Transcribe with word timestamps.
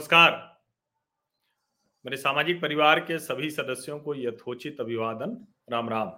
नमस्कार। 0.00 0.62
मेरे 2.04 2.16
सामाजिक 2.16 2.60
परिवार 2.60 3.00
के 3.00 3.18
सभी 3.18 3.50
सदस्यों 3.50 3.98
को 4.00 4.14
यथोचित 4.14 4.80
अभिवादन। 4.80 5.46
राम 5.70 5.88
राम। 5.88 6.12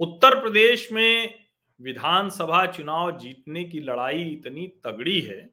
उत्तर 0.00 0.40
प्रदेश 0.40 0.92
में 0.92 1.44
विधानसभा 1.80 2.66
चुनाव 2.66 3.18
जीतने 3.18 3.64
की 3.64 3.80
लड़ाई 3.80 4.22
इतनी 4.22 4.66
तगड़ी 4.68 5.20
है 5.20 5.50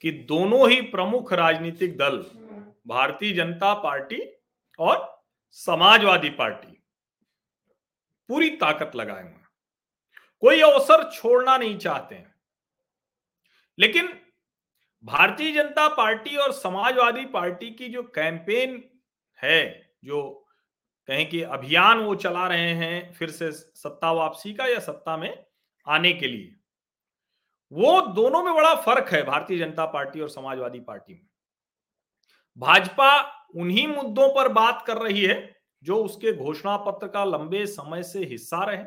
कि 0.00 0.10
दोनों 0.10 0.70
ही 0.70 0.80
प्रमुख 0.80 1.32
राजनीतिक 1.32 1.96
दल, 1.96 2.18
भारतीय 2.86 3.32
जनता 3.32 3.74
पार्टी 3.74 4.20
और 4.78 5.24
समाजवादी 5.50 6.30
पार्टी, 6.30 6.82
पूरी 8.28 8.50
ताकत 8.50 8.96
लगाए 8.96 9.22
हुए 9.22 9.44
कोई 10.40 10.60
अवसर 10.60 11.10
छोड़ना 11.12 11.58
नहीं 11.58 11.78
चाहते 11.78 12.14
हैं। 12.14 12.34
लेकिन 13.78 14.20
भारतीय 15.04 15.52
जनता 15.52 15.86
पार्टी 15.88 16.36
और 16.36 16.52
समाजवादी 16.52 17.24
पार्टी 17.24 17.70
की 17.70 17.88
जो 17.88 18.02
कैंपेन 18.14 18.82
है, 19.40 19.92
जो 20.04 20.46
कहें 21.08 21.28
कि 21.28 21.40
अभियान 21.42 21.98
वो 21.98 22.14
चला 22.14 22.46
रहे 22.48 22.72
हैं 22.74 23.12
फिर 23.12 23.30
से 23.30 23.50
सत्ता 23.52 24.10
वापसी 24.12 24.52
का 24.54 24.66
या 24.66 24.78
सत्ता 24.78 25.16
में 25.16 25.44
आने 25.86 26.12
के 26.12 26.26
लिए, 26.26 26.54
वो 27.72 28.00
दोनों 28.06 28.42
में 28.42 28.54
बड़ा 28.54 28.74
फ़र्क 28.74 29.08
है 29.08 29.22
भारतीय 29.22 29.58
जनता 29.58 29.86
पार्टी 29.86 30.20
और 30.20 30.28
समाजवादी 30.28 30.80
पार्टी 30.80 31.14
में। 31.14 31.26
भाजपा 32.58 33.10
उन्हीं 33.56 33.86
मुद्दों 33.86 34.28
पर 34.28 34.48
बात 34.48 34.84
कर 34.86 34.96
रही 34.96 35.24
है, 35.24 35.56
जो 35.82 35.96
उसके 36.04 36.32
घोषणा 36.32 36.76
पत्र 36.76 37.08
का 37.08 37.24
लंबे 37.24 37.64
समय 37.66 38.02
से 38.02 38.24
हिस्सा 38.24 38.64
रहे। 38.64 38.84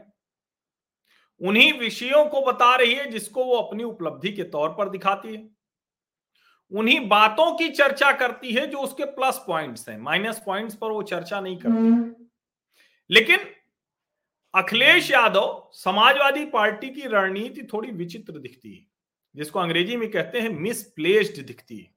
उन्हीं 1.41 1.71
विषयों 1.73 2.25
को 2.25 2.41
बता 2.41 2.75
रही 2.75 2.93
है 2.93 3.09
जिसको 3.11 3.45
वो 3.45 3.55
अपनी 3.55 3.83
उपलब्धि 3.83 4.31
के 4.31 4.43
तौर 4.43 4.69
पर 4.69 4.89
दिखाती 4.89 5.35
है। 5.35 5.49
उन्हीं 6.71 7.07
बातों 7.07 7.57
की 7.57 7.69
चर्चा 7.69 8.11
करती 8.11 8.51
है 8.51 8.67
जो 8.67 8.77
उसके 8.77 9.05
प्लस 9.05 9.43
पॉइंट्स 9.47 9.89
हैं। 9.89 9.97
माइनस 9.97 10.41
पॉइंट्स 10.45 10.75
पर 10.75 10.91
वो 10.91 11.03
चर्चा 11.03 11.41
नहीं 11.41 11.57
करती। 11.57 11.73
हम्म। 11.73 12.15
लेकिन 13.11 13.39
अखिलेश 14.55 15.11
यादव 15.11 15.69
समाजवादी 15.73 16.45
पार्टी 16.45 16.89
की 16.89 17.01
रणनीति 17.01 17.63
थोड़ी 17.73 17.91
विचित्र 17.91 18.33
दिखती 18.33 18.75
है 18.75 18.85
जिसको 19.35 19.59
अंग्रेज़ी 19.59 19.97
में 19.97 20.11
कहते 20.11 20.39
हैं 20.39 20.49
मिसप्लेस्ड 20.49 21.45
दिखती 21.45 21.77
है। 21.77 21.91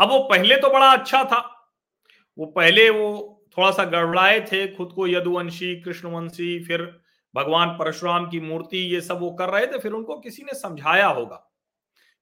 अब 0.00 0.08
वो 0.08 0.18
पहले 0.18 0.56
तो 0.56 0.70
बड़ा 0.70 0.92
अच्छा 0.92 1.24
था। 1.24 1.72
वो 2.38 2.46
पहले 2.46 2.90
वो 2.90 3.40
थोड़ा 3.58 3.70
सा 3.70 3.84
गड़बड़ाए 3.84 4.40
थे 4.40 4.74
खुद 4.74 4.92
को 4.92 5.06
यदुवंशी 5.06 5.80
कृष्णवंशी 5.80 6.64
फिर 6.64 7.00
भगवान 7.34 7.68
परशुराम 7.68 8.30
की 8.30 8.40
मूर्ति 8.40 8.78
ये 8.78 9.00
सब 9.00 9.20
वो 9.20 9.30
कर 9.30 9.48
रहे 9.48 9.66
थे 9.66 9.78
फिर 9.78 9.92
उनको 9.92 10.18
किसी 10.18 10.42
ने 10.42 10.54
समझाया 10.54 11.06
होगा। 11.06 11.53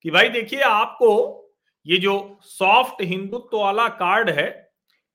कि 0.05 0.11
भाई 0.11 0.29
देखिए 0.31 0.61
आपको 0.63 1.11
ये 1.87 1.97
जो 1.99 2.15
सॉफ्ट 2.43 3.03
हिंदुत्व 3.03 3.59
वाला 3.59 3.87
कार्ड 3.91 4.31
है, 4.31 4.49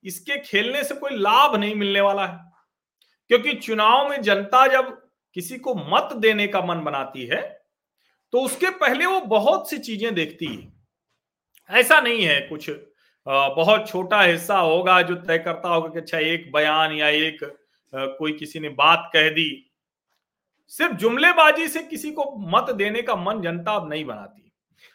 इसके 0.04 0.38
खेलने 0.42 0.84
से 0.84 0.96
कोई 0.96 1.18
लाभ 1.18 1.56
नहीं 1.56 1.76
मिलने 1.76 2.02
वाला 2.02 2.26
है। 2.26 2.40
क्योंकि 3.30 3.54
चुनाव 3.54 4.10
में 4.10 4.22
जनता 4.22 4.66
जब 4.68 4.90
किसी 5.36 5.58
को 5.58 5.74
मत 5.76 6.14
देने 6.18 6.48
का 6.48 6.62
मन 6.62 6.84
बनाती 6.84 7.26
है 7.26 7.42
तो 8.34 8.42
उसके 8.42 8.70
पहले 8.78 9.06
वो 9.06 9.20
बहुत 9.22 9.70
सी 9.70 9.78
चीज़ें 9.80 10.14
देखती 10.16 10.46
है। 10.48 11.80
ऐसा 11.80 12.00
नहीं 12.02 12.24
है 12.24 12.40
कुछ 12.42 12.70
बहुत 13.28 13.88
छोटा 13.88 14.22
हिस्सा 14.22 14.58
होगा 14.58 15.02
जो 15.02 15.16
तय 15.18 15.38
करता 15.38 15.70
होगा 15.70 15.88
कि 15.90 16.00
अच्छा 16.00 16.20
एक 16.20 16.52
बयान 16.54 16.94
या 16.94 17.08
एक 17.10 17.40
कोई 17.94 18.32
किसी 18.34 18.60
ने 18.60 18.70
बात 18.72 19.10
कह 19.14 19.30
दी। 19.30 19.50
सिर्फ़ 20.72 20.94
जुमलेबाजी 20.96 21.68
से 21.68 21.84
किसी 21.84 22.12
को 22.12 22.32
मत 22.50 22.74
देने 22.76 23.02
का 23.02 23.16
मन 23.16 23.42
जनता 23.42 23.76
अब 23.76 23.90
नहीं 23.90 24.06
बनाती। 24.06 24.47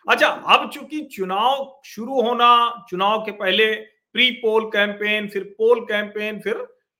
अच्छा 0.07 0.29
अब 0.29 0.69
चूँकि 0.71 1.01
चुनाव 1.07 1.81
शुरू 1.85 2.21
होना, 2.23 2.85
चुनाव 2.89 3.21
के 3.23 3.33
पहले 3.33 3.73
प्री 4.15 4.31
पोल 4.37 4.65
कैंपेन 4.71 5.29
फिर 5.29 5.43
पोल 5.59 5.81
कैंपेन 5.87 6.41
फिर 6.41 6.55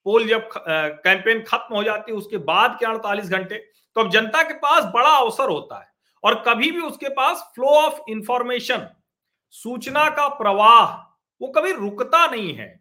पोल 0.07 0.27
जब 0.29 0.49
कैंपेन 0.59 1.43
खत्म 1.49 1.75
हो 1.75 1.83
जाती 1.83 2.13
है, 2.13 2.19
उसके 2.19 2.37
बाद 2.39 2.77
के 2.81 2.87
अड़तालीस 2.87 3.29
घंटे 3.29 3.57
तो 3.97 4.01
अब 4.01 4.11
जनता 4.11 4.43
के 4.43 4.55
पास 4.57 4.85
बड़ा 4.95 5.11
अवसर 5.11 5.51
होता 5.51 5.79
है। 5.81 5.91
और 6.25 6.43
कभी 6.49 6.71
भी 6.71 6.81
उसके 6.81 7.09
पास 7.09 7.43
फ्लो 7.55 7.69
ऑफ़ 7.69 8.01
इंफॉर्मेशन 8.11 8.87
सूचना 9.55 10.09
का 10.11 10.29
प्रवाह, 10.29 10.85
वो 11.41 11.49
कभी 11.49 11.73
रुकता 11.73 12.27
नहीं 12.27 12.55
है। 12.55 12.81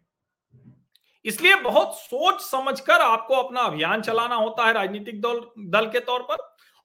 इसलिए 1.24 1.54
बहुत 1.56 1.94
सोच 1.96 2.40
समझकर 2.40 3.00
आपको 3.00 3.34
अपना 3.34 3.60
अभियान 3.60 4.02
चलाना 4.02 4.34
होता 4.34 4.66
है 4.66 4.72
राजनीतिक 4.72 5.20
दल 5.20 5.40
दल 5.70 5.86
के 5.86 6.00
तौर 6.00 6.22
पर। 6.22 6.36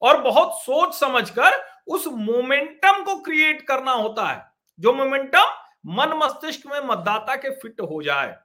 और 0.01 0.21
बहुत 0.21 0.61
सोच 0.61 0.93
समझकर 0.95 1.61
उस 1.87 2.07
मोमेंटम 2.07 3.03
को 3.03 3.15
क्रिएट 3.21 3.61
करना 3.61 3.91
होता 3.91 4.27
है, 4.27 4.43
जो 4.79 4.93
मोमेंटम 4.93 5.53
मन 5.93 6.17
मस्तिष्क 6.17 6.67
में 6.67 6.79
मतदाता 6.79 7.35
के 7.35 7.49
फिट 7.51 7.81
हो 7.81 8.01
जाए। 8.03 8.35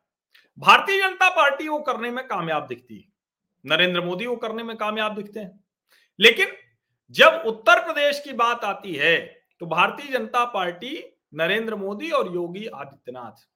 भारतीय 0.59 0.99
जनता 0.99 1.29
पार्टी 1.31 1.69
वो 1.69 1.79
करने 1.81 2.11
में 2.11 2.27
कामयाब 2.27 2.67
दिखती 2.67 2.97
है, 2.97 3.05
नरेंद्र 3.65 4.01
मोदी 4.01 4.27
वो 4.27 4.37
करने 4.37 4.63
में 4.63 4.77
कामयाब 4.77 5.15
दिखते 5.15 5.41
हैं। 5.41 5.65
लेकिन 6.19 6.53
जब 7.15 7.43
उत्तर 7.47 7.85
प्रदेश 7.85 8.21
की 8.21 8.33
बात 8.35 8.65
आती 8.65 8.95
है 8.95 9.17
तो 9.61 9.67
भारतीय 9.67 10.13
जनता 10.13 10.45
पार्टी 10.45 11.03
नरेंद्र 11.35 11.75
मोदी 11.77 12.11
और 12.11 12.35
योगी 12.35 12.67
आदित्यनाथ, 12.67 13.47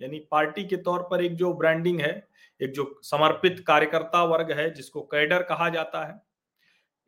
यानी 0.00 0.18
पार्टी 0.30 0.64
के 0.64 0.76
तौर 0.78 1.02
पर 1.02 1.24
एक 1.24 1.34
जो 1.36 1.52
ब्रांडिंग 1.54 2.00
है, 2.00 2.28
एक 2.60 2.72
जो 2.72 3.00
समर्पित 3.02 3.62
कार्यकर्ता 3.66 4.22
वर्ग 4.24 4.50
है, 4.52 4.70
जिसको 4.70 5.00
कैडर 5.02 5.42
कहा 5.42 5.68
जाता 5.68 6.04
है 6.04 6.20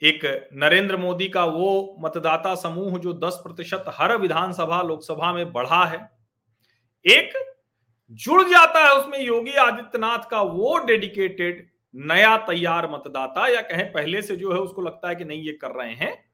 एक 0.02 0.48
नरेंद्र 0.54 0.96
मोदी 0.96 1.28
का 1.28 1.44
वो 1.44 1.96
मतदाता 2.00 2.54
समूह 2.54 2.98
जो 2.98 3.12
10 3.14 3.34
प्रतिशत 3.34 3.84
हर 3.88 4.16
विधानसभा, 4.16 4.82
लोकसभा 4.82 5.32
में 5.32 5.52
बढ़ा 5.52 5.84
है, 5.84 5.98
एक 7.04 7.32
जुड़ 8.10 8.42
जाता 8.42 8.84
है 8.84 8.94
उसमें 8.94 9.18
योगी 9.20 9.52
आदित्यनाथ 9.52 10.30
का 10.30 10.40
वो 10.42 10.78
डेडिकेटेड 10.78 11.68
नया 11.94 12.36
तैयार 12.36 12.90
मतदाता, 12.90 13.46
या 13.48 13.60
कहें 13.60 13.92
पहले 13.92 14.22
से 14.22 14.36
जो 14.36 14.52
है 14.52 14.58
उसको 14.58 14.82
लगता 14.82 15.08
है 15.08 15.14
कि 15.14 15.24
नहीं 15.24 15.42
ये 15.42 15.52
कर 15.52 15.70
रहे 15.70 15.94
हैं, 15.94 16.24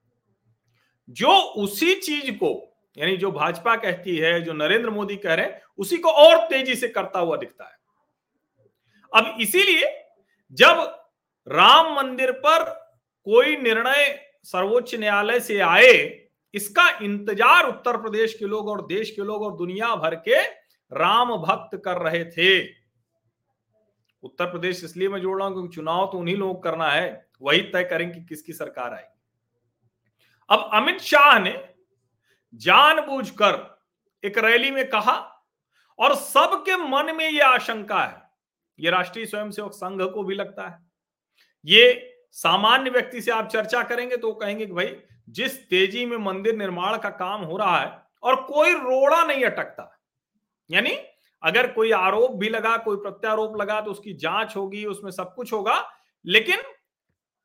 जो 1.08 1.38
उसी 1.56 1.94
चीज़ 1.94 2.30
को, 2.30 2.50
यानी 2.96 3.16
जो 3.16 3.30
भाजपा 3.32 3.76
कहती 3.76 4.16
है, 4.16 4.40
जो 4.40 4.52
नरेंद्र 4.52 4.90
मोदी 4.90 5.16
कह 5.16 5.34
रहे 5.34 5.46
हैं, 5.46 5.60
उसी 5.78 5.96
को 5.96 6.10
और 6.10 6.46
तेज़ी 6.46 6.74
से 6.74 6.88
करता 6.88 7.18
हुआ 7.18 7.36
दिखता 7.36 7.64
है। 7.64 7.76
अब 9.12 9.36
इसीलिए 9.40 9.92
जब 10.52 10.78
राम 11.46 11.94
मंदिर 11.96 12.32
पर 12.32 12.85
कोई 13.26 13.56
निर्णय 13.56 14.18
सर्वोच्च 14.44 14.94
न्यायालय 14.94 15.40
से 15.40 15.58
आए, 15.60 15.92
इसका 16.54 16.88
इंतज़ार 16.98 17.68
उत्तर 17.68 17.96
प्रदेश 17.96 18.34
के 18.34 18.46
लोग 18.46 18.68
और 18.68 18.86
देश 18.86 19.10
के 19.10 19.22
लोग 19.22 19.42
और 19.42 19.56
दुनिया 19.56 19.94
भर 19.96 20.14
के 20.18 20.42
राम 20.92 21.36
भक्त 21.38 21.76
कर 21.84 22.02
रहे 22.02 22.24
थे। 22.26 22.60
उत्तर 24.24 24.46
प्रदेश 24.46 24.82
इसलिए 24.84 25.08
मैं 25.08 25.20
जोड़ 25.20 25.38
रहा 25.38 25.46
हूँ 25.46 25.54
क्योंकि 25.54 25.74
चुनाव 25.74 26.06
तो 26.12 26.18
उन्हीं 26.18 26.36
लोग 26.36 26.62
करना 26.62 26.90
है, 26.90 27.28
वही 27.42 27.60
तय 27.62 27.84
करेंगे 27.84 28.14
कि 28.14 28.24
किसकी 28.26 28.52
सरकार 28.54 28.92
आएगी। 28.92 29.14
अब 30.50 30.70
अमित 30.74 31.00
शाह 31.02 31.38
ने 31.38 31.54
जानबूझकर 32.60 33.64
एक 34.24 34.38
रैली 34.38 34.70
में 34.70 34.88
कहा, 34.88 35.14
और 35.98 36.14
सबके 36.16 36.76
मन 36.78 37.14
में 37.16 37.28
यह 37.28 37.46
आशंका 37.46 38.00
है 38.00 38.22
यह 38.78 38.90
राष्ट्रीय 38.90 39.26
स्वयंसेवक 39.26 39.72
संघ 39.74 40.02
को 40.04 40.22
भी 40.24 40.34
लगता 40.34 40.68
है, 40.68 40.78
ये 41.64 42.15
सामान्य 42.36 42.90
व्यक्ति 42.90 43.20
से 43.20 43.30
आप 43.30 43.48
चर्चा 43.48 43.82
करेंगे 43.82 44.16
तो 44.16 44.32
कहेंगे 44.34 44.66
कि 44.66 44.72
भाई, 44.72 44.96
जिस 45.30 45.58
तेज़ी 45.70 46.04
में 46.06 46.16
मंदिर 46.18 46.56
निर्माण 46.56 46.96
का 46.98 47.10
काम 47.10 47.42
हो 47.42 47.56
रहा 47.56 47.78
है 47.80 47.90
और 48.22 48.36
कोई 48.42 48.72
रोड़ा 48.72 49.22
नहीं 49.24 49.44
अटकता, 49.44 49.92
यानी 50.70 50.96
अगर 51.42 51.66
कोई 51.72 51.90
आरोप 51.92 52.30
भी 52.30 52.48
लगा, 52.48 52.76
कोई 52.76 52.96
प्रत्यारोप 52.96 53.56
लगा 53.60 53.80
तो 53.80 53.90
उसकी 53.90 54.12
जाँच 54.14 54.56
होगी, 54.56 54.84
उसमें 54.84 55.10
सब 55.10 55.34
कुछ 55.34 55.52
होगा, 55.52 55.82
लेकिन 56.24 56.62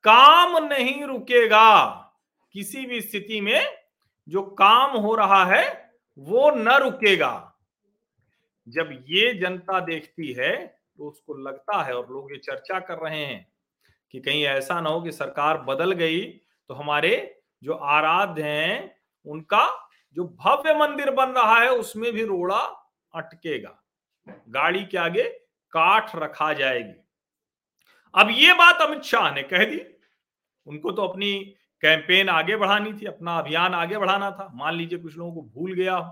काम 0.04 0.58
नहीं 0.66 1.04
रुकेगा। 1.04 1.90
किसी 2.56 2.86
भी 2.86 3.02
स्थिति 3.02 3.42
में 3.42 3.78
जो 4.28 4.42
काम 4.58 4.98
हो 4.98 5.16
रहा 5.16 5.44
है, 5.46 5.64
वो 6.18 6.50
न 6.52 6.78
रुकेगा। 6.78 7.48
जब 8.68 8.92
ये 9.10 9.34
जनता 9.40 9.80
देखती 9.82 10.32
है 10.34 10.56
तो 10.98 11.10
उसको 11.10 11.34
लगता 11.40 11.82
है 11.84 11.94
और 11.94 12.08
लोग 12.12 12.32
ये 12.32 12.38
चर्चा 12.40 12.80
कर 12.82 12.98
रहे 13.00 13.26
हैं। 13.26 13.46
कि 14.14 14.20
कहीं 14.20 14.44
ऐसा 14.44 14.80
ना 14.82 14.90
हो 14.90 15.02
कि 15.02 15.12
सरकार 15.12 15.58
बदल 15.62 15.92
गई 15.92 16.22
तो 16.22 16.74
हमारे 16.74 17.42
जो 17.64 17.74
आराध्य 17.74 18.44
हैं, 18.44 18.96
उनका 19.26 19.68
जो 20.18 20.24
भव्य 20.24 20.74
मंदिर 20.76 21.12
बन 21.12 21.30
रहा 21.30 21.60
है, 21.60 21.70
उसमें 21.70 22.12
भी 22.14 22.24
रोड़ा 22.24 22.60
अटकेगा। 23.14 23.78
गाड़ी 24.50 24.84
के 24.86 24.98
आगे 24.98 25.24
काठ 25.74 26.16
रखा 26.16 26.52
जाएगी। 26.54 26.94
अब 28.14 28.30
ये 28.32 28.54
बात 28.54 28.82
अमित 28.82 29.02
शाह 29.02 29.34
ने 29.36 29.44
कह 29.44 29.64
दी। 29.66 29.82
उनको 30.68 30.92
तो 30.92 31.02
अपनी 31.02 31.34
कैंपेन 31.84 32.30
आगे 32.30 32.56
बढ़ानी 32.56 32.94
थी, 32.94 33.06
अपना 33.06 33.38
अभियान 33.38 33.74
आगे 33.74 33.98
बढ़ाना 33.98 34.32
था। 34.32 34.52
मान 34.56 34.76
लीजिए 34.76 35.00
कुछ 35.00 35.18
लोगों 35.18 35.34
को 35.34 35.42
भूल 35.50 35.74
गया 35.74 35.96
हो 35.96 36.12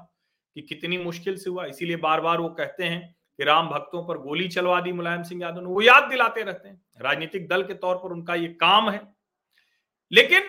कि 0.56 0.62
कितनी 0.62 0.98
मुश्किल 0.98 1.38
से 1.38 1.50
हुआ, 1.50 1.66
इसीलिए 1.66 1.96
बार 1.96 2.22
बार 2.22 2.38
वो 2.38 2.50
कहते 2.50 2.84
हैं 2.84 3.16
कि 3.39 3.45
राम 3.45 3.69
भक्तों 3.69 4.07
पर 4.07 4.18
गोली 4.18 4.47
चलवा 4.47 4.81
दी 4.81 4.91
मुलायम 4.91 5.24
सिंह 5.24 5.41
यादव 5.41 5.59
ने, 5.59 5.65
वो 5.65 5.81
याद 5.81 6.03
दिलाते 6.03 6.41
रहते 6.41 6.69
हैं। 6.69 6.81
राजनीतिक 7.01 7.47
दल 7.47 7.63
के 7.63 7.74
तौर 7.74 7.95
पर 7.95 8.12
उनका 8.12 8.36
ये 8.36 8.47
काम 8.47 8.89
है। 8.89 9.15
लेकिन 10.12 10.41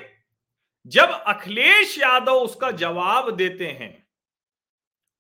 जब 0.86 1.08
अखिलेश 1.08 1.98
यादव 1.98 2.32
उसका 2.32 2.70
जवाब 2.70 3.30
देते 3.30 3.66
हैं, 3.66 4.06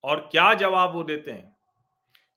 और 0.04 0.28
क्या 0.32 0.54
जवाब 0.54 0.94
वो 0.94 1.02
देते 1.02 1.30
हैं? 1.30 1.56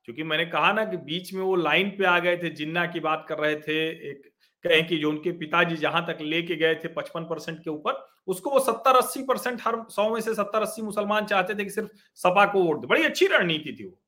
क्योंकि 0.05 0.23
मैंने 0.23 0.45
कहा 0.45 0.73
ना 0.73 0.85
कि 0.85 0.97
बीच 0.97 1.33
में 1.33 1.41
वो 1.41 1.55
लाइन 1.55 1.89
पे 1.89 2.05
आ 2.05 2.19
गए 2.19 2.37
थे, 2.37 2.49
जिन्ना 2.49 2.85
की 2.85 2.99
बात 2.99 3.25
कर 3.29 3.37
रहे 3.37 3.55
थे, 3.55 4.09
एक 4.09 4.33
कहें 4.63 4.87
कि 4.87 4.97
जो 4.97 5.09
उनके 5.09 5.31
पिताजी 5.31 5.75
जहाँ 5.75 6.05
तक 6.05 6.17
लेके 6.21 6.55
गए 6.55 6.75
थे 6.75 6.87
पचपन 6.87 7.23
परसेंट 7.23 7.63
के 7.63 7.69
ऊपर, 7.69 8.07
उसको 8.27 8.49
वो 8.49 8.59
सत्तर 8.59 8.95
अस्सी 8.95 9.23
परसेंट 9.23 9.61
हर 9.61 9.83
सौ 9.89 10.09
में 10.09 10.21
से 10.21 10.35
सत्तर 10.35 10.61
अस्सी 10.61 10.81
मुसलमान 10.81 11.25
चाहते 11.25 11.55
थे 11.55 11.63
कि 11.63 11.69
सिर्फ़ 11.69 11.89
सपा 12.15 12.45
को 12.45 12.63
वोट 12.63 12.81
दे। 12.81 12.87
बड़ी 12.87 13.03
अच्छी 13.03 13.27
रणनीति 13.27 13.77
थी 13.79 13.85
वो। 13.85 14.02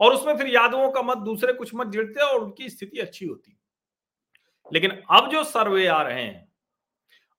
और 0.00 0.14
उसमें 0.14 0.36
फिर 0.36 0.46
यादवों 0.46 0.90
का 0.90 1.02
मत, 1.02 1.18
दूसरे 1.18 1.52
कुछ 1.52 1.70
मत 1.74 1.86
जुड़ते 1.86 2.20
और 2.20 2.40
उनकी 2.40 2.68
स्थिति 2.68 2.98
अच्छी 2.98 3.26
होती। 3.26 3.56
लेकिन 4.72 4.90
अब 5.10 5.30
जो 5.30 5.44
सर्वे 5.44 5.86
आ 5.86 6.02
रहे 6.02 6.22
हैं, 6.22 6.52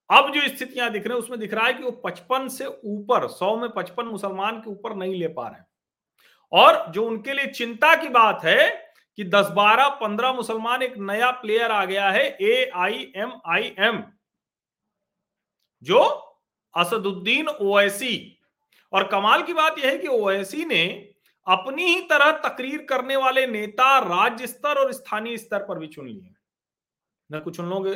अब 0.10 0.32
जो 0.34 0.48
स्थितियाँ 0.48 0.90
दिख 0.92 1.08
रही 1.08 1.14
हैं, 1.14 1.24
उसमें 1.24 1.40
दिख 1.40 1.54
रहा 1.54 1.66
है 1.66 1.74
कि 1.74 1.84
वो 1.84 1.92
पचपन 1.92 2.48
से 2.48 2.66
ऊपर, 2.66 3.28
सौ 3.28 3.58
में 3.58 3.70
पचपन 3.70 4.06
मुसलमान 4.06 4.60
के 4.60 4.70
ऊपर 4.70 4.96
नहीं 4.96 5.16
ले 5.16 5.28
पा 5.28 5.48
रहे 5.48 5.60
हैं। 5.60 5.68
और 6.52 6.92
जो 6.92 7.06
उनके 7.06 7.34
लिए 7.34 7.48
चिंता 7.48 7.96
की 7.96 8.10
बात 8.10 8.44
है 8.44 8.70
कि 9.18 9.24
10 9.24 9.50
12 9.52 9.88
15 9.88 10.34
मुसलमान 10.34 10.82
एक 10.82 10.98
नया 10.98 11.32
प्लेयर 11.32 11.72
आ 11.72 11.86
गया 11.86 12.10
है 12.12 12.38
ए 12.42 12.72
आई 12.76 13.14
एम 13.16 13.32
आई 13.46 13.76
एम 13.80 14.04
जो 15.84 16.00
असदुद्दीन 16.76 17.48
ओवैसी। 17.48 18.40
और 18.94 19.08
कमाल 19.08 19.44
की 19.44 19.54
बात 19.54 19.80
यह 19.80 19.92
है 19.92 19.98
कि 19.98 20.08
ओवैसी 20.08 20.66
ने 20.66 21.11
अपनी 21.48 21.86
ही 21.86 22.02
तरह 22.02 22.32
तकरीर 22.40 22.86
करने 22.90 23.16
वाले 23.16 23.46
नेता 23.48 23.98
राज्य 24.00 24.48
स्तर 24.48 24.80
और 24.80 24.92
स्थानीय 24.94 25.38
स्तर 25.38 25.66
पर 25.66 25.80
भी 25.80 25.88
चुन 25.88 26.08
लिए 26.08 26.34
मैं 27.30 27.42
कुछ 27.42 27.60
उन 27.60 27.70
लोगों 27.70 27.96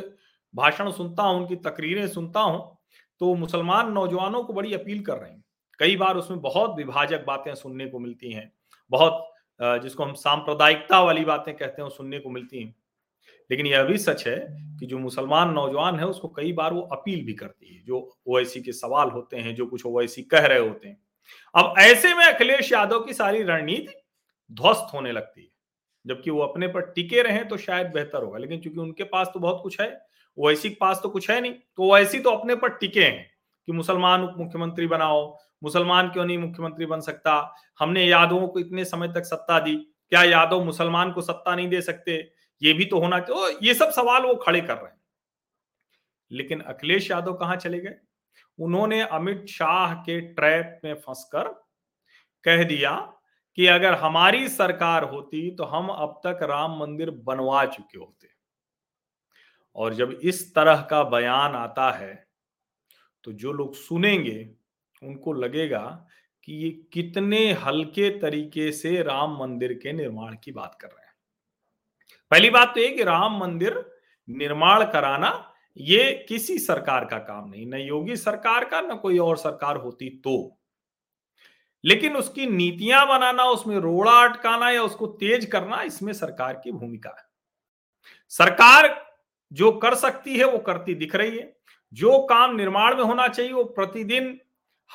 भाषण 0.54 0.90
सुनता 0.92 1.22
हूँ, 1.22 1.40
उनकी 1.40 1.56
तकरीरें 1.62 2.06
सुनता 2.08 2.40
हूँ 2.40 2.76
तो 3.20 3.34
मुसलमान 3.34 3.92
नौजवानों 3.92 4.42
को 4.44 4.52
बड़ी 4.52 4.74
अपील 4.74 5.02
कर 5.04 5.16
रहे 5.16 5.30
हैं। 5.30 5.42
कई 5.80 5.96
बार 5.96 6.16
उसमें 6.16 6.40
बहुत 6.40 6.76
विभाजक 6.76 7.24
बातें 7.26 7.54
सुनने 7.54 7.86
को 7.86 7.98
मिलती 7.98 8.32
हैं, 8.32 8.50
बहुत 8.90 9.24
जिसको 9.82 10.04
हम 10.04 10.12
सांप्रदायिकता 10.14 11.00
वाली 11.02 11.24
बातें 11.24 11.54
कहते 11.56 11.82
हैं 11.82 11.88
सुनने 11.90 12.18
को 12.18 12.30
मिलती 12.30 12.62
हैं। 12.62 12.74
लेकिन 13.50 13.66
यह 13.66 13.82
भी 13.82 13.98
सच 13.98 14.26
है 14.26 14.36
कि 14.80 14.86
जो 14.86 14.98
मुसलमान 14.98 15.52
नौजवान 15.52 15.98
है, 15.98 16.06
उसको 16.06 16.28
कई 16.28 16.52
बार 16.52 16.72
वो 16.72 16.80
अपील 16.92 17.24
भी 17.26 17.34
करती 17.34 17.74
है, 17.74 17.82
जो 17.82 17.98
ओवैसी 18.26 18.60
के 18.60 18.72
सवाल 18.74 19.10
होते 19.10 19.36
हैं, 19.36 19.54
जो 19.54 19.66
कुछ 19.66 19.86
ओवैसी 19.86 20.22
कह 20.24 20.46
रहे 20.46 20.58
होते 20.58 20.88
हैं। 20.88 20.98
अब 21.54 21.74
ऐसे 21.78 22.14
में 22.14 22.24
अखिलेश 22.24 22.72
यादव 22.72 23.00
की 23.00 23.14
सारी 23.14 23.42
रणनीति 23.42 23.94
ध्वस्त 24.50 24.94
होने 24.94 25.12
लगती 25.12 25.42
है। 25.42 25.48
जबकि 26.04 26.30
वो 26.30 26.40
अपने 26.40 26.66
पर 26.68 26.80
टिके 26.86 27.22
रहे 27.22 27.44
तो 27.44 27.56
शायद 27.56 27.86
बेहतर 27.86 28.22
होगा, 28.22 28.38
लेकिन 28.38 28.60
चूँकि 28.60 28.80
उनके 28.80 29.04
पास 29.04 29.30
तो 29.34 29.40
बहुत 29.40 29.60
कुछ 29.62 29.80
है 29.80 29.88
ओवैसी 30.38 30.68
के 30.68 30.76
पास 30.80 31.00
तो 31.02 31.08
कुछ 31.08 31.30
है 31.30 31.40
नहीं 31.40 31.52
तो 31.52 31.82
ओवैसी 31.82 32.18
तो 32.18 32.30
अपने 32.30 32.54
पर 32.54 32.68
टिके 32.70 33.02
हैं 33.02 33.30
कि 33.68 33.72
मुसलमान 33.72 34.22
उप 34.22 34.34
मुख्यमंत्री 34.38 34.86
बनाओ, 34.86 35.38
मुसलमान 35.62 36.08
क्यों 36.08 36.24
नहीं 36.24 36.38
मुख्यमंत्री 36.38 36.86
बन 36.86 37.00
सकता? 37.00 37.54
हमने 37.78 38.04
यादवों 38.04 38.48
को 38.48 38.60
इतने 38.60 38.84
समय 38.84 39.08
तक 39.08 39.24
सत्ता 39.24 39.58
दी, 39.60 39.76
क्या 40.12 40.22
यादव 40.24 40.64
मुसलमान 40.64 41.12
को 41.12 41.20
सत्ता 41.20 41.54
नहीं 41.54 41.68
दे 41.68 41.80
सकते? 41.80 42.16
ये 42.62 42.72
भी 42.72 42.84
तो 42.84 42.98
होना 43.00 43.20
चाहिए 43.20 43.58
ये 43.62 43.74
सब 43.74 43.90
सवाल 43.90 44.22
वो 44.22 44.34
खड़े 44.36 44.60
कर 44.60 44.74
रहे 44.74 44.86
हैं। 44.86 45.00
लेकिन 46.30 46.60
अखिलेश 46.60 47.10
यादव 47.10 47.34
कहाँ 47.34 47.56
चले 47.56 47.80
गए? 47.80 47.94
उन्होंने 48.58 49.00
अमित 49.00 49.46
शाह 49.48 49.94
के 49.94 50.20
ट्रैप 50.20 50.80
में 50.84 50.94
फंसकर 50.96 51.48
कह 52.44 52.62
दिया 52.64 52.94
कि 53.58 53.66
अगर 53.66 53.94
हमारी 53.94 54.48
सरकार 54.48 55.04
होती 55.04 55.50
तो 55.56 55.64
हम 55.64 55.88
अब 55.88 56.20
तक 56.26 56.42
राम 56.42 56.78
मंदिर 56.78 57.10
बनवा 57.10 57.64
चुके 57.66 57.98
होते। 57.98 58.28
और 59.76 59.94
जब 59.94 60.10
इस 60.12 60.54
तरह 60.54 60.80
का 60.80 61.02
बयान 61.04 61.54
आता 61.54 61.90
है 61.90 62.14
तो 63.24 63.32
जो 63.32 63.52
लोग 63.52 63.74
सुनेंगे, 63.74 64.50
उनको 65.02 65.32
लगेगा 65.32 66.06
कि 66.44 66.52
ये 66.54 66.70
कितने 66.92 67.52
हल्के 67.52 68.10
तरीके 68.18 68.70
से 68.72 69.02
राम 69.02 69.36
मंदिर 69.36 69.72
के 69.72 69.92
निर्माण 69.92 70.36
की 70.44 70.52
बात 70.52 70.76
कर 70.80 70.88
रहे 70.88 71.06
हैं। 71.06 71.14
पहली 72.32 72.50
बात 72.50 72.74
तो 72.74 72.80
ये 72.80 72.88
कि 72.88 73.04
राम 73.04 73.38
मंदिर 73.40 73.84
निर्माण 74.28 74.84
कराना 74.84 75.30
ये 75.76 76.26
किसी 76.28 76.58
सरकार 76.58 77.04
का 77.04 77.18
काम 77.18 77.50
नहीं, 77.50 77.66
न 77.66 77.74
योगी 77.74 78.16
सरकार 78.16 78.64
का, 78.64 78.80
न 78.80 78.96
कोई 78.96 79.18
और 79.18 79.36
सरकार 79.36 79.76
होती 79.76 80.08
तो। 80.10 80.58
लेकिन 81.84 82.16
उसकी 82.16 82.46
नीतियाँ 82.46 83.08
बनाना, 83.08 83.44
उसमें 83.44 83.76
रोड़ा 83.76 84.12
अटकाना 84.12 84.70
या 84.70 84.82
उसको 84.82 85.06
तेज 85.06 85.44
करना, 85.44 85.82
इसमें 85.82 86.12
सरकार 86.12 86.60
की 86.64 86.72
भूमिका 86.72 87.10
है। 87.10 87.26
सरकार 88.28 89.06
जो 89.52 89.72
कर 89.72 89.94
सकती 89.94 90.36
है, 90.36 90.44
वो 90.44 90.58
करती 90.58 90.94
दिख 90.94 91.14
रही 91.16 91.38
है। 91.38 91.56
जो 91.92 92.18
काम 92.18 92.56
निर्माण 92.56 92.96
में 92.96 93.04
होना 93.04 93.28
चाहिए, 93.28 93.52
वो 93.52 93.64
प्रतिदिन, 93.64 94.40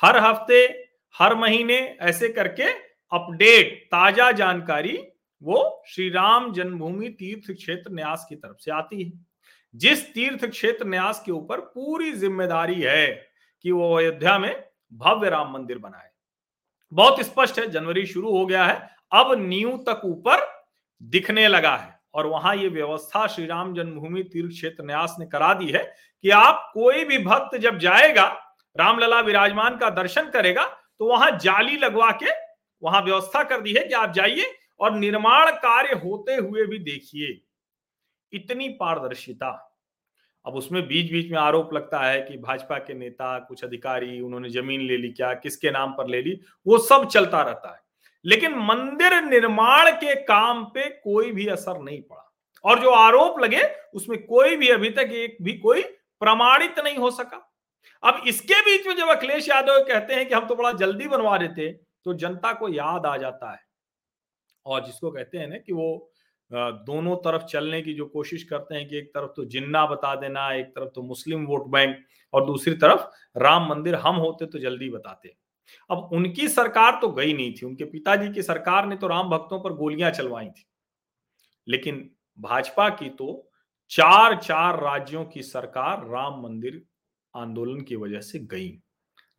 हर 0.02 0.16
हफ़्ते, 0.16 0.88
हर 1.14 1.34
महीने, 1.34 1.78
ऐसे 2.00 2.28
करके 2.28 2.62
अपडेट, 3.12 3.84
ताज़ा 3.86 4.32
जानकारी 4.32 4.98
वो 5.42 5.82
श्री 5.88 6.08
राम 6.10 6.52
जन्मभूमि 6.52 7.08
तीर्थ 7.08 7.52
क्षेत्र 7.52 7.92
न्यास 7.92 8.26
की 8.28 8.36
तरफ़ 8.36 8.58
से 8.58 8.70
आती 8.70 9.02
है। 9.02 9.31
जिस 9.74 10.04
तीर्थ 10.14 10.44
क्षेत्र 10.46 10.86
न्यास 10.86 11.22
के 11.26 11.32
ऊपर 11.32 11.60
पूरी 11.60 12.12
ज़िम्मेदारी 12.14 12.80
है 12.80 13.06
कि 13.64 13.70
वो 13.72 13.94
अयोध्या 13.96 14.38
में 14.38 14.54
भव्य 14.92 15.30
राम 15.30 15.52
मंदिर 15.52 15.78
बनाए। 15.78 16.10
बहुत 16.92 17.20
स्पष्ट 17.22 17.58
है, 17.58 17.66
जनवरी 17.68 18.06
शुरू 18.06 18.30
हो 18.30 18.44
गया 18.46 18.64
है, 18.64 18.74
अब 19.12 19.32
न्यू 19.38 19.76
तक 19.88 20.00
ऊपर 20.04 20.46
दिखने 21.00 21.46
लगा 21.48 21.76
है 21.76 22.00
और 22.14 22.26
वहाँ 22.26 22.54
ये 22.56 22.68
व्यवस्था 22.68 23.26
श्री 23.26 23.46
राम 23.46 23.74
जन्मभूमि 23.74 24.22
तीर्थ 24.22 24.50
क्षेत्र 24.50 24.84
न्यास 24.84 25.16
ने 25.18 25.26
करा 25.26 25.52
दी 25.54 25.68
है 25.68 25.82
कि 26.24 26.30
आप 26.30 26.70
कोई 26.74 27.04
भी 27.04 27.18
भक्त 27.20 27.56
जब 27.58 27.78
जाएगा, 27.78 28.26
रामलला 28.76 29.20
विराजमान 29.20 29.76
का 29.76 29.90
दर्शन 29.92 30.28
करेगा 30.30 30.64
तो 30.98 31.06
वहाँ 31.06 31.30
जाली 31.38 31.76
लगवा 31.76 32.10
के 32.12 32.30
वहाँ 32.82 33.00
व्यवस्था 33.02 33.42
कर 33.44 33.60
दी 33.60 33.72
है 33.72 33.84
कि 33.84 33.94
आप 33.94 34.12
जाइए 34.12 34.52
और 34.80 34.92
निर्माण 34.92 35.50
कार्य 35.56 35.94
होते 35.98 36.34
हुए 36.36 36.64
भी 36.66 36.78
देखिए। 36.80 37.32
इतनी 38.32 38.68
पारदर्शिता। 38.68 39.68
अब 40.46 40.54
उसमें 40.54 40.86
बीच 40.86 41.12
बीच 41.12 41.30
में 41.30 41.38
आरोप 41.38 41.74
लगता 41.74 42.00
है 42.00 42.22
कि 42.22 42.38
भाजपा 42.38 42.78
के 42.78 42.94
नेता, 42.94 43.38
कुछ 43.38 43.64
अधिकारी, 43.64 44.20
उन्होंने 44.20 44.50
ज़मीन 44.50 44.80
ले 44.80 44.96
ली 44.96 45.10
क्या, 45.10 45.34
किसके 45.34 45.70
नाम 45.70 45.92
पर 45.92 46.06
ले 46.06 46.22
ली, 46.22 46.40
वो 46.66 46.78
सब 46.78 47.08
चलता 47.08 47.42
रहता 47.42 47.74
है। 47.74 47.80
लेकिन 48.24 48.54
मंदिर 48.54 49.22
निर्माण 49.22 49.90
के 49.90 50.14
काम 50.14 50.64
पे 50.64 50.88
कोई 50.88 51.32
भी 51.32 51.46
असर 51.46 51.80
नहीं 51.80 52.02
पड़ा। 52.02 52.34
और 52.64 52.80
जो 52.80 52.90
आरोप 52.90 53.40
लगे, 53.40 53.62
उसमें 53.94 54.26
कोई 54.26 54.56
भी 54.56 54.68
अभी 54.68 54.90
तक 54.90 55.10
एक 55.12 55.36
भी 55.42 55.52
कोई 55.52 55.82
प्रमाणित 56.20 56.78
नहीं 56.78 56.96
हो 56.96 57.10
सका। 57.10 57.52
अब 58.02 58.22
इसके 58.26 58.60
बीच 58.60 58.86
में 58.86 58.96
जब 58.96 59.08
अखिलेश 59.08 59.48
यादव 59.48 59.84
कहते 59.84 60.14
हैं 60.14 60.28
कि 60.28 60.34
हम 60.34 60.46
तो 60.46 60.54
बड़ा 60.54 60.72
जल्दी 60.72 61.08
बनवा 61.08 61.38
देते 61.38 61.80
तो 62.04 62.14
जनता 62.14 62.52
को 62.52 62.68
याद 62.68 63.06
आ 63.06 63.16
जाता 63.16 63.52
है। 63.52 63.60
और 64.66 64.84
जिसको 64.84 65.10
कहते 65.10 65.38
हैं 65.38 65.46
ना 65.46 65.56
कि 65.56 65.72
वो 65.72 66.11
दोनों 66.52 67.16
तरफ़ 67.16 67.44
चलने 67.44 67.80
की 67.82 67.94
जो 67.94 68.06
कोशिश 68.06 68.42
करते 68.44 68.74
हैं 68.74 68.88
कि 68.88 68.96
एक 68.98 69.08
तरफ़ 69.08 69.30
तो 69.36 69.44
जिन्ना 69.44 69.84
बता 69.86 70.14
देना, 70.14 70.52
एक 70.52 70.66
तरफ़ 70.66 70.88
तो 70.94 71.02
मुस्लिम 71.02 71.44
वोट 71.46 71.66
बैंक 71.68 71.96
और 72.34 72.46
दूसरी 72.46 72.74
तरफ़ 72.74 73.06
राम 73.36 73.68
मंदिर 73.70 73.94
हम 73.94 74.16
होते 74.16 74.46
तो 74.46 74.58
जल्दी 74.58 74.90
बताते। 74.90 75.34
अब 75.90 76.08
उनकी 76.12 76.48
सरकार 76.48 76.98
तो 77.00 77.08
गई 77.08 77.32
नहीं 77.32 77.52
थी, 77.52 77.66
उनके 77.66 77.84
पिताजी 77.84 78.32
की 78.32 78.42
सरकार 78.42 78.86
ने 78.86 78.96
तो 78.96 79.06
राम 79.06 79.30
भक्तों 79.30 79.60
पर 79.60 79.72
गोलियाँ 79.72 80.10
चलवाई 80.10 80.46
थी। 80.46 80.64
लेकिन 81.66 82.08
भाजपा 82.38 82.88
की 82.88 83.08
तो 83.08 83.48
चार 83.90 84.36
चार 84.36 84.80
राज्यों 84.80 85.24
की 85.24 85.42
सरकार 85.42 86.06
राम 86.08 86.42
मंदिर 86.42 86.82
आंदोलन 87.34 87.80
की 87.80 87.96
वजह 87.96 88.20
से 88.20 88.38
गई, 88.38 88.68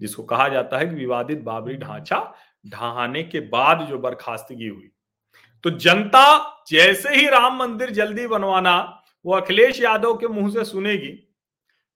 जिसको 0.02 0.24
कहा 0.24 0.48
जाता 0.50 0.78
है 0.78 0.88
कि 0.88 0.96
विवादित 0.96 1.42
बाबरी 1.42 1.76
ढांचा 1.78 2.20
ढहाने 2.66 3.24
के 3.24 3.40
बाद 3.50 3.86
जो 3.88 4.00
बर्खास्तगी 4.00 4.68
हुई। 4.68 4.90
तो 5.64 5.70
जनता 5.70 6.64
जैसे 6.68 7.16
ही 7.16 7.28
राम 7.28 7.58
मंदिर 7.58 7.90
जल्दी 7.90 8.28
बनवाना, 8.28 9.04
वो 9.26 9.34
अखिलेश 9.34 9.82
यादव 9.82 10.18
के 10.18 10.28
मुँह 10.28 10.52
से 10.52 10.66
सुनेगी 10.66 11.12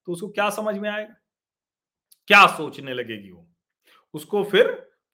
तो 0.07 0.11
उसको 0.11 0.27
क्या 0.29 0.49
समझ 0.49 0.77
में 0.77 0.89
आएगा? 0.89 1.15
क्या 2.27 2.45
सोचने 2.47 2.93
लगेगी 2.93 3.31
वो? 3.31 3.47
उसको 4.13 4.43
फिर 4.43 4.67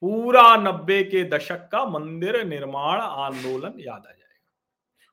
पूरा 0.04 0.56
नब्बे 0.56 1.04
के 1.04 1.24
दशक 1.30 1.68
का 1.72 1.86
मंदिर 1.86 2.44
निर्माण 2.44 3.00
आंदोलन 3.00 3.80
याद 3.80 3.98
आ 3.98 4.12
जाएगा। 4.12 4.20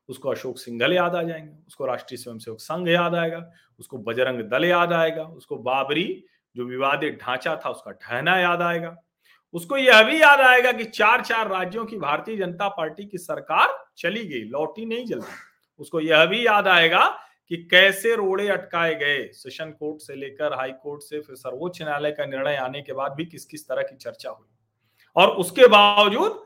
उसको 0.08 0.28
अशोक 0.28 0.58
सिंघल 0.58 0.92
याद 0.92 1.16
आ 1.16 1.22
जाएँगे, 1.22 1.52
उसको 1.66 1.86
राष्ट्रीय 1.86 2.18
स्वयंसेवक 2.18 2.60
संघ 2.60 2.88
याद 2.88 3.14
आएगा, 3.14 3.50
उसको 3.78 3.98
बजरंग 3.98 4.40
दल 4.40 4.64
याद 4.64 4.92
आएगा, 4.92 5.24
उसको 5.24 5.56
बाबरी 5.56 6.24
जो 6.56 6.64
विवादित 6.64 7.18
ढांचा 7.22 7.56
था 7.56 7.70
उसका 7.70 7.90
ठहना 7.90 8.38
याद 8.38 8.62
आएगा। 8.62 8.96
उसको 9.54 9.76
यह 9.76 10.02
भी 10.02 10.20
याद 10.22 10.40
आएगा 10.40 10.72
कि 10.72 10.84
चार 10.84 11.20
चार 11.20 11.48
राज्यों 11.48 11.84
की 11.84 11.96
भारतीय 11.98 12.36
जनता 12.36 12.68
पार्टी 12.68 13.04
की 13.04 13.18
सरकार 13.18 13.68
चली 13.98 14.24
गई, 14.24 14.42
लौटी 14.42 14.84
नहीं 14.86 15.04
जल्दी। 15.06 15.32
उसको 15.80 16.00
यह 16.00 16.24
भी 16.26 16.46
याद 16.46 16.68
आएगा 16.68 17.06
कि 17.50 17.56
कैसे 17.70 18.14
रोड़े 18.16 18.48
अटकाए 18.48 18.94
गए 18.94 19.22
सेशन 19.32 19.70
कोर्ट 19.70 20.00
से 20.00 20.14
लेकर 20.14 20.52
हाई 20.52 20.72
कोर्ट 20.72 21.02
से, 21.02 21.20
फिर 21.20 21.36
सर्वोच्च 21.36 21.82
न्यायालय 21.82 22.10
का 22.10 22.26
निर्णय 22.26 22.56
आने 22.56 22.82
के 22.82 22.92
बाद 22.92 23.12
भी 23.12 23.24
किस 23.26 23.44
किस 23.44 23.66
तरह 23.68 23.82
की 23.82 23.96
चर्चा 23.96 24.30
हुई। 24.30 24.46
और 25.16 25.30
उसके 25.30 25.66
बावजूद 25.68 26.42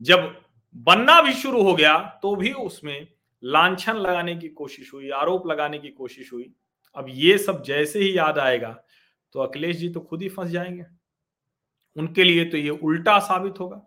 जब 0.00 0.34
बनना 0.74 1.20
भी 1.22 1.32
शुरू 1.32 1.62
हो 1.62 1.74
गया 1.74 1.98
तो 2.22 2.34
भी 2.36 2.52
उसमें 2.52 3.06
लांछन 3.42 3.96
लगाने 3.96 4.34
की 4.36 4.48
कोशिश 4.48 4.92
हुई, 4.94 5.10
आरोप 5.10 5.46
लगाने 5.46 5.78
की 5.78 5.88
कोशिश 5.88 6.32
हुई। 6.32 6.52
अब 6.96 7.06
ये 7.08 7.36
सब 7.38 7.62
जैसे 7.62 7.98
ही 7.98 8.16
याद 8.18 8.38
आएगा 8.38 8.76
तो 9.34 9.40
अखिलेश 9.40 9.76
जी 9.76 9.88
तो 9.88 10.00
खुद 10.00 10.22
ही 10.22 10.28
फंस 10.28 10.48
जाएँगे। 10.48 10.84
उनके 11.96 12.24
लिए 12.24 12.44
तो 12.44 12.56
ये 12.56 12.70
उल्टा 12.70 13.18
साबित 13.20 13.60
होगा। 13.60 13.80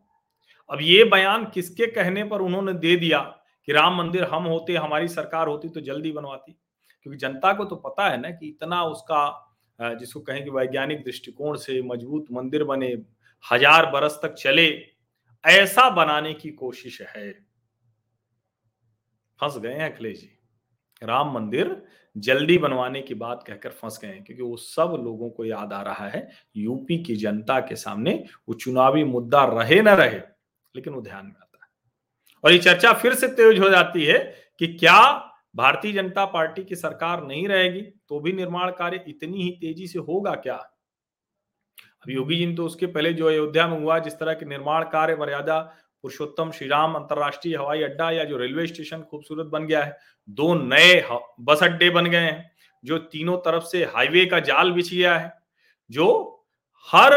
अब 0.70 0.80
ये 0.82 1.04
बयान 1.06 1.46
किसके 1.46 1.88
कहने 1.88 2.24
पर 2.24 2.42
उन्होंने 2.42 2.74
दे 2.76 2.96
दिया 2.96 3.20
कि 3.68 3.74
राम 3.74 3.98
मंदिर 3.98 4.24
हम 4.24 4.44
होते, 4.44 4.76
हमारी 4.76 5.08
सरकार 5.08 5.48
होती 5.48 5.70
तो 5.70 5.82
जल्दी 5.82 6.12
बनवाती? 6.12 6.52
क्योंकि 7.02 7.18
जनता 7.18 7.54
को 7.54 7.66
तो 7.66 7.76
पता 7.78 8.10
है 8.10 8.20
ना 8.22 8.30
कि 8.30 8.48
इतना 8.48 8.84
उसका 8.86 9.44
जिसको 9.80 10.20
कहें 10.20 10.44
कि 10.44 10.50
वैज्ञानिक 10.50 11.04
दृष्टिकोण 11.04 11.56
से 11.58 11.82
मज़बूत 11.84 12.26
मंदिर 12.32 12.64
बने, 12.64 12.88
हज़ार 13.44 13.86
बरस 13.92 14.20
तक 14.24 14.34
चले, 14.34 14.68
ऐसा 15.44 15.90
बनाने 15.90 16.34
की 16.34 16.50
कोशिश 16.52 17.02
है। 17.08 17.32
फंस 19.40 19.58
गए 19.58 19.74
हैं 19.74 19.92
अखिलेश 19.92 20.20
जी। 20.20 20.37
राम 21.02 21.34
मंदिर 21.34 21.82
जल्दी 22.16 22.58
बनवाने 22.58 23.02
की 23.02 23.14
बात 23.14 23.44
कहकर 23.48 23.70
फंस 23.72 24.00
गए 24.02 24.08
हैं, 24.08 24.24
क्योंकि 24.24 24.44
वो 24.44 24.56
सब 24.58 24.96
लोगों 25.04 25.30
को 25.30 25.46
याद 25.46 25.74
आ 25.74 25.82
रहा 25.82 26.08
है, 26.08 26.30
यूपी 26.56 26.98
की 27.04 27.16
जनता 27.16 27.60
के 27.60 27.76
सामने 27.76 28.24
वो 28.50 28.54
चुनावी 28.56 29.04
मुद्दा 29.04 29.44
रहे 29.54 29.82
ना 29.82 29.94
रहे, 29.94 30.20
लेकिन 30.76 30.94
वो 30.94 31.02
ध्यान 31.02 31.26
में 31.26 31.32
आता 31.32 31.60
है। 31.64 31.70
और 32.44 32.52
ये 32.52 32.60
चर्चा 32.60 32.94
फिर 32.94 33.14
से 33.14 33.28
तेज 33.28 33.60
हो 33.60 33.70
जाती 33.70 34.06
है 34.06 34.18
कि 34.60 34.68
क्या 34.70 35.00
भारतीय 35.56 35.94
जनता 35.94 36.26
पार्टी 36.26 36.64
की 36.64 36.76
सरकार 36.76 37.24
नहीं 37.24 37.48
रहेगी 37.48 37.82
तो 37.82 38.20
भी 38.20 38.34
निर्माण 38.34 38.72
कार्य 38.72 39.04
इतनी 39.08 39.44
ही 39.44 39.50
तेज़ी 39.52 39.88
से 39.88 40.00
होगा 40.00 40.34
क्या? 40.36 40.56
अब 41.98 42.10
योगी 42.10 42.36
जी 42.36 42.46
ने 42.46 42.56
तो 42.56 42.66
उसके 42.66 42.86
पहले 42.86 43.14
जो 43.14 43.28
अयोध्या 43.28 43.68
में 43.68 43.80
हुआ, 43.80 43.98
जिस 44.00 44.14
तरह 44.14 44.34
के 44.34 44.46
निर्माण 44.46 44.84
कार्य, 44.84 45.16
मर्यादा 45.16 45.60
पुरुषोत्तम 46.04 46.52
श्री 46.52 46.68
राम 46.68 46.94
अंतरराष्ट्रीय 46.94 47.56
हवाई 47.58 47.82
अड्डा 47.84 48.12
या 48.12 48.24
जो 48.24 48.38
रेलवे 48.38 48.68
स्टेशन 48.68 49.02
खूबसूरत 49.02 49.46
बन 49.46 49.66
गया 49.66 49.84
है, 49.84 49.98
दो 50.30 50.54
नए 50.54 51.02
बस 51.40 51.64
अड्डे 51.64 51.90
बन 51.90 52.06
गए 52.06 52.18
हैं, 52.18 52.52
जो 52.84 52.98
तीनों 52.98 53.38
तरफ़ 53.38 53.64
से 53.64 53.84
हाईवे 53.86 54.26
का 54.26 54.40
जाल 54.40 54.72
बिछ 54.72 54.94
गया 54.94 55.18
है, 55.18 55.34
जो 55.90 56.46
हर 56.88 57.16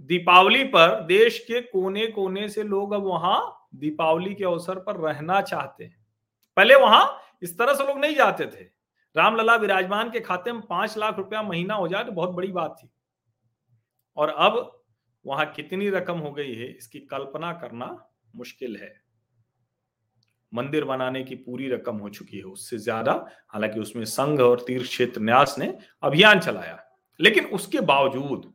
दीपावली 0.00 0.64
पर 0.64 1.00
देश 1.00 1.38
के 1.38 1.60
कोने 1.60 2.06
कोने 2.06 2.48
से 2.48 2.62
लोग 2.62 2.92
अब 2.92 3.02
वहाँ 3.02 3.68
दीपावली 3.74 4.34
के 4.34 4.44
अवसर 4.44 4.78
पर 4.78 4.96
रहना 4.96 5.40
चाहते 5.40 5.84
हैं। 5.84 5.96
पहले 6.56 6.74
वहाँ 6.74 7.20
इस 7.42 7.58
तरह 7.58 7.74
से 7.74 7.86
लोग 7.86 7.98
नहीं 7.98 8.14
जाते 8.16 8.46
थे। 8.46 8.64
रामलला 9.16 9.54
विराजमान 9.56 10.10
के 10.10 10.20
खाते 10.20 10.52
में 10.52 10.60
पाँच 10.62 10.96
लाख 10.98 11.16
रुपया 11.18 11.42
महीना 11.42 11.74
हो 11.74 11.88
जाए 11.88 12.04
तो 12.04 12.12
बहुत 12.12 12.30
बड़ी 12.30 12.48
बात 12.48 12.76
थी। 12.82 12.90
और 14.16 14.28
अब 14.28 14.79
वहाँ 15.26 15.46
कितनी 15.46 15.90
रकम 15.90 16.18
हो 16.18 16.32
गई 16.32 16.54
है, 16.54 16.66
इसकी 16.66 17.00
कल्पना 17.00 17.52
करना 17.52 18.08
मुश्किल 18.36 18.76
है। 18.76 19.02
मंदिर 20.54 20.84
बनाने 20.84 21.22
की 21.24 21.34
पूरी 21.34 21.68
रकम 21.68 21.96
हो 21.96 22.08
चुकी 22.08 22.36
है, 22.36 22.42
उससे 22.42 22.78
ज़्यादा, 22.78 23.26
हालाँकि 23.48 23.80
उसमें 23.80 24.04
संघ 24.04 24.40
और 24.40 24.64
तीर्थ 24.66 24.86
क्षेत्र 24.86 25.20
न्यास 25.20 25.54
ने 25.58 25.78
अभियान 26.02 26.40
चलाया। 26.40 26.84
लेकिन 27.20 27.44
उसके 27.44 27.80
बावजूद, 27.80 28.54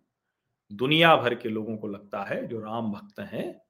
दुनिया 0.71 1.15
भर 1.15 1.35
के 1.35 1.49
लोगों 1.49 1.77
को 1.77 1.87
लगता 1.87 2.23
है, 2.23 2.47
जो 2.47 2.59
राम 2.59 2.91
भक्त 2.91 3.19
हैं, 3.19 3.61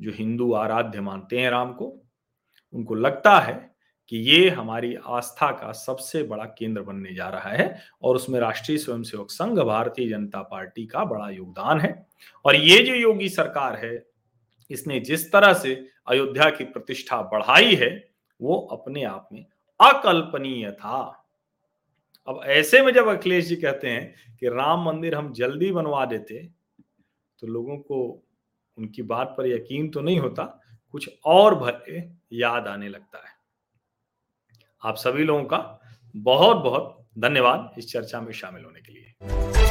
जो 0.00 0.12
हिंदू 0.12 0.52
आराध्य 0.52 1.00
मानते 1.00 1.40
हैं 1.40 1.50
राम 1.50 1.72
को, 1.72 2.02
उनको 2.72 2.94
लगता 2.94 3.38
है 3.40 3.69
कि 4.12 4.18
ये 4.20 4.48
हमारी 4.50 4.94
आस्था 5.06 5.50
का 5.52 5.70
सबसे 5.72 6.22
बड़ा 6.22 6.44
केंद्र 6.58 6.82
बनने 6.82 7.14
जा 7.14 7.28
रहा 7.28 7.50
है 7.50 7.76
और 8.02 8.16
उसमें 8.16 8.38
राष्ट्रीय 8.40 8.78
स्वयंसेवक 8.78 9.30
संघ, 9.30 9.58
भारतीय 9.58 10.08
जनता 10.08 10.42
पार्टी 10.42 10.86
का 10.86 11.04
बड़ा 11.04 11.28
योगदान 11.30 11.80
है। 11.80 11.94
और 12.44 12.56
ये 12.56 12.78
जो 12.78 12.94
योगी 12.94 13.28
सरकार 13.28 13.76
है, 13.76 14.02
इसने 14.70 15.00
जिस 15.00 15.30
तरह 15.32 15.52
से 15.54 15.74
अयोध्या 16.08 16.50
की 16.50 16.64
प्रतिष्ठा 16.64 17.20
बढ़ाई 17.24 17.74
है, 17.74 17.90
वो 18.40 18.56
अपने 18.72 19.04
आप 19.04 19.28
में 19.32 19.44
अकल्पनीय 19.80 20.70
था। 20.70 21.00
अब 22.28 22.40
ऐसे 22.44 22.82
में 22.82 22.92
जब 22.92 23.08
अखिलेश 23.08 23.44
जी 23.46 23.56
कहते 23.56 23.88
हैं 23.88 24.36
कि 24.36 24.48
राम 24.48 24.84
मंदिर 24.84 25.14
हम 25.14 25.32
जल्दी 25.32 25.70
बनवा 25.72 26.04
देते 26.06 26.42
तो 27.42 27.46
लोगों 27.46 27.76
को 27.78 28.00
उनकी 28.78 29.02
बात 29.02 29.34
पर 29.38 29.46
यकीन 29.46 29.88
तो 29.90 30.00
नहीं 30.00 30.18
होता, 30.18 30.44
कुछ 30.94 31.10
और 31.24 31.54
भले 31.54 32.00
याद 32.36 32.66
आने 32.68 32.88
लगता 32.88 33.18
है। 33.18 33.38
आप 34.84 34.96
सभी 34.96 35.24
लोगों 35.24 35.44
का 35.44 35.80
बहुत 36.16 36.56
बहुत 36.56 37.06
धन्यवाद 37.18 37.74
इस 37.78 37.92
चर्चा 37.92 38.20
में 38.20 38.32
शामिल 38.32 38.64
होने 38.64 38.80
के 38.80 38.92
लिए। 38.92 39.69